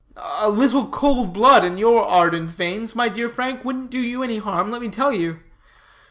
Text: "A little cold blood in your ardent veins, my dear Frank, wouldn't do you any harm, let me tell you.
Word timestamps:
"A 0.17 0.49
little 0.49 0.87
cold 0.87 1.31
blood 1.31 1.63
in 1.63 1.77
your 1.77 2.03
ardent 2.03 2.49
veins, 2.49 2.95
my 2.95 3.07
dear 3.07 3.29
Frank, 3.29 3.63
wouldn't 3.63 3.91
do 3.91 3.99
you 3.99 4.23
any 4.23 4.39
harm, 4.39 4.69
let 4.69 4.81
me 4.81 4.89
tell 4.89 5.13
you. 5.13 5.37